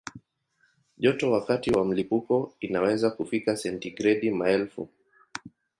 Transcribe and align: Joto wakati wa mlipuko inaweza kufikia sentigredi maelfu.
Joto 0.97 1.31
wakati 1.31 1.71
wa 1.71 1.85
mlipuko 1.85 2.53
inaweza 2.59 3.11
kufikia 3.11 3.57
sentigredi 3.57 4.31
maelfu. 4.31 4.89